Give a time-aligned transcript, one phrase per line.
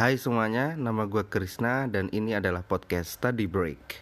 [0.00, 4.00] Hai semuanya, nama gue Krisna dan ini adalah podcast Study Break.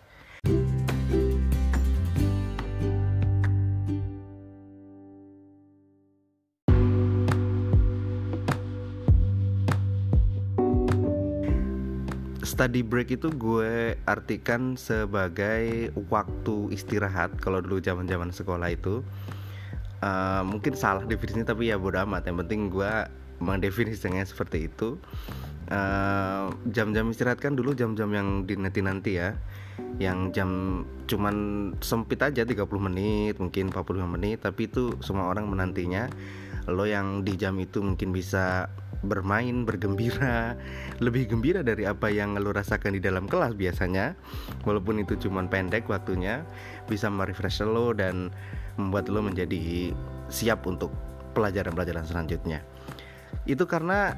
[12.47, 19.03] Study break itu gue artikan sebagai waktu istirahat kalau dulu zaman-zaman sekolah itu.
[19.99, 22.31] Uh, mungkin salah definisinya tapi ya bodo amat.
[22.31, 22.93] Yang penting gue
[23.43, 24.95] mendefinisikannya seperti itu
[25.71, 29.37] uh, jam-jam istirahat kan dulu jam-jam yang dinanti-nanti ya
[30.03, 36.11] yang jam cuman sempit aja 30 menit mungkin 45 menit tapi itu semua orang menantinya
[36.69, 38.69] lo yang di jam itu mungkin bisa
[39.03, 40.59] bermain, bergembira,
[41.05, 44.19] lebih gembira dari apa yang lo rasakan di dalam kelas biasanya.
[44.67, 46.43] Walaupun itu cuma pendek waktunya,
[46.91, 48.29] bisa merefresh lo dan
[48.77, 49.95] membuat lo menjadi
[50.29, 50.93] siap untuk
[51.33, 52.61] pelajaran-pelajaran selanjutnya.
[53.49, 54.13] Itu karena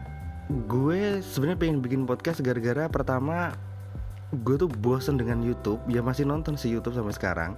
[0.50, 3.54] gue sebenarnya pengen bikin podcast gara-gara pertama
[4.30, 7.52] gue tuh bosen dengan YouTube, ya masih nonton si YouTube sampai sekarang.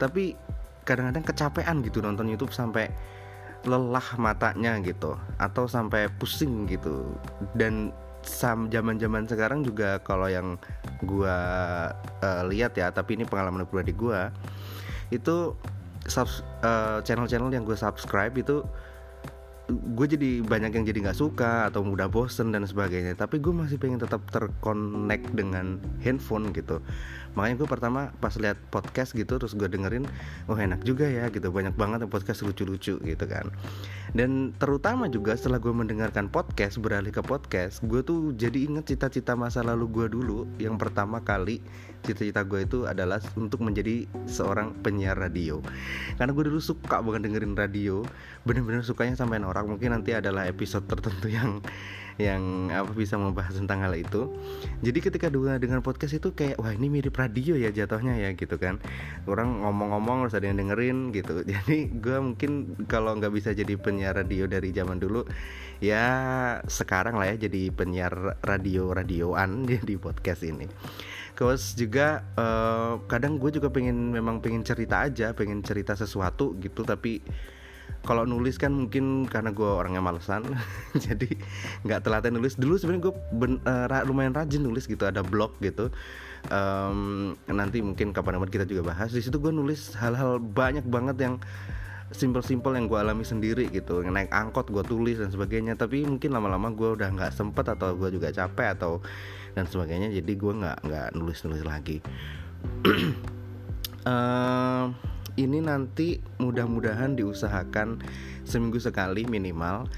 [0.00, 0.36] Tapi
[0.84, 2.92] kadang-kadang kecapean gitu nonton YouTube sampai
[3.64, 7.16] lelah matanya gitu atau sampai pusing gitu
[7.56, 10.60] dan sam zaman-zaman sekarang juga kalau yang
[11.08, 11.36] gua
[12.20, 14.28] uh, lihat ya tapi ini pengalaman pribadi gua
[15.08, 15.56] itu
[16.04, 16.28] sub,
[16.60, 18.64] uh, channel-channel yang gue subscribe itu
[19.70, 23.16] gue jadi banyak yang jadi nggak suka atau mudah bosen dan sebagainya.
[23.16, 26.84] Tapi gue masih pengen tetap terkonek dengan handphone gitu.
[27.34, 30.06] Makanya gue pertama pas lihat podcast gitu terus gue dengerin
[30.52, 31.48] oh enak juga ya gitu.
[31.48, 33.48] Banyak banget podcast lucu-lucu gitu kan.
[34.12, 39.32] Dan terutama juga setelah gue mendengarkan podcast beralih ke podcast gue tuh jadi inget cita-cita
[39.32, 40.44] masa lalu gue dulu.
[40.60, 41.64] Yang pertama kali
[42.04, 45.64] cita-cita gue itu adalah untuk menjadi seorang penyiar radio.
[46.20, 48.04] Karena gue dulu suka banget dengerin radio.
[48.44, 51.62] Bener-bener sukanya sampai mungkin nanti adalah episode tertentu yang
[52.14, 54.30] yang apa bisa membahas tentang hal itu.
[54.86, 58.54] Jadi ketika dua dengan podcast itu kayak wah ini mirip radio ya jatuhnya ya gitu
[58.54, 58.78] kan.
[59.26, 61.42] Orang ngomong-ngomong harus ada yang dengerin gitu.
[61.50, 65.26] Jadi gue mungkin kalau nggak bisa jadi penyiar radio dari zaman dulu
[65.82, 66.06] ya
[66.70, 70.70] sekarang lah ya jadi penyiar radio radioan di podcast ini.
[71.34, 76.86] Terus juga uh, kadang gue juga pengen memang pengen cerita aja, pengen cerita sesuatu gitu
[76.86, 77.18] tapi
[78.04, 80.44] kalau nulis kan mungkin karena gue orangnya malesan
[81.08, 81.28] jadi
[81.82, 82.54] nggak telaten nulis.
[82.60, 83.14] Dulu sebenarnya gue
[83.64, 85.88] uh, lumayan rajin nulis gitu ada blog gitu.
[86.52, 89.10] Um, nanti mungkin kapan-kapan kita juga bahas.
[89.10, 91.34] Di situ gue nulis hal-hal banyak banget yang
[92.12, 94.04] simpel-simpel yang gue alami sendiri gitu.
[94.04, 98.12] Naik angkot gue tulis dan sebagainya tapi mungkin lama-lama gue udah nggak sempet atau gue
[98.12, 99.00] juga capek atau
[99.56, 101.98] dan sebagainya jadi gue nggak nggak nulis nulis lagi.
[104.04, 104.92] Uh,
[105.34, 108.02] ini nanti mudah-mudahan diusahakan
[108.46, 109.90] seminggu sekali minimal.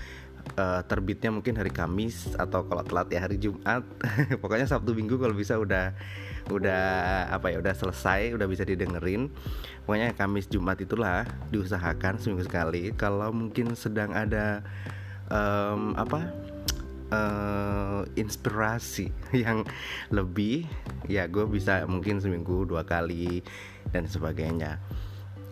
[0.54, 3.82] Uh, terbitnya mungkin hari Kamis atau kalau telat ya hari Jumat.
[4.42, 5.90] Pokoknya Sabtu Minggu kalau bisa udah
[6.46, 6.84] udah
[7.34, 9.28] apa ya udah selesai udah bisa didengerin.
[9.84, 12.94] Pokoknya Kamis Jumat itulah diusahakan seminggu sekali.
[12.94, 14.62] Kalau mungkin sedang ada
[15.34, 16.30] um, apa
[17.10, 19.10] uh, inspirasi
[19.44, 19.66] yang
[20.14, 20.66] lebih
[21.10, 23.42] ya gue bisa mungkin seminggu dua kali
[23.90, 24.78] dan sebagainya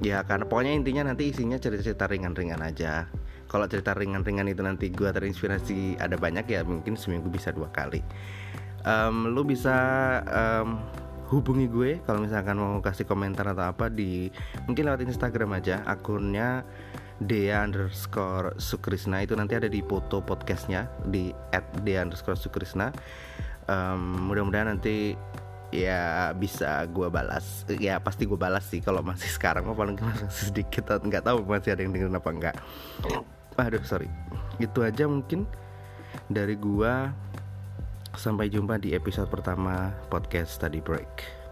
[0.03, 3.07] ya karena pokoknya intinya nanti isinya cerita-cerita ringan-ringan aja.
[3.47, 8.03] Kalau cerita ringan-ringan itu nanti gue terinspirasi ada banyak ya mungkin seminggu bisa dua kali.
[8.83, 9.77] Um, lu bisa
[10.27, 10.83] um,
[11.31, 14.29] hubungi gue kalau misalkan mau kasih komentar atau apa di
[14.69, 16.67] mungkin lewat Instagram aja akunnya
[17.23, 19.23] Dea underscore Sukrisna.
[19.23, 22.91] Itu nanti ada di foto podcastnya di at Dea underscore Sukrisna.
[23.71, 25.15] Um, mudah-mudahan nanti
[25.75, 27.67] ya bisa gue balas.
[27.83, 29.67] Ya pasti gue balas sih kalau masih sekarang.
[29.67, 32.57] Mah paling masih sedikit atau nggak tahu masih ada yang dengerin apa enggak
[33.59, 34.11] aduh sorry.
[34.59, 35.47] Itu aja mungkin
[36.31, 37.15] dari gua.
[38.15, 41.44] Sampai jumpa di episode pertama podcast study break